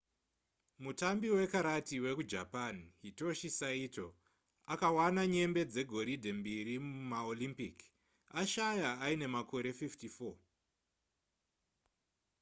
[0.83, 4.07] mutambi wekarati wekujapan hitoshi saito
[4.73, 7.77] akawana nyembe dzegoridhe mbiri mumaolympic
[8.41, 10.33] ashaya aine makore 54